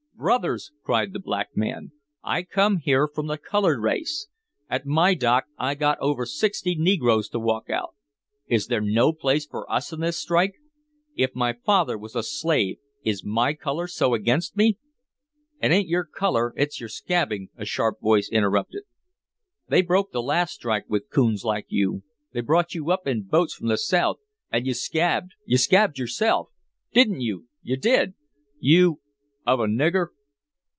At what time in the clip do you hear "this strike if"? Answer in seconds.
10.01-11.33